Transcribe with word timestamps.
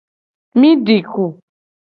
Mi 0.59 0.69
di 0.85 0.95
ku. 1.11 1.25